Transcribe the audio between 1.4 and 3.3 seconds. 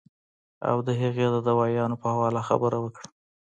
دوايانو پۀ حواله خبره اوکړم